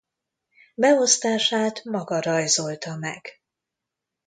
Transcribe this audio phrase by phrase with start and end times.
[0.75, 3.41] Beosztását maga rajzolta meg.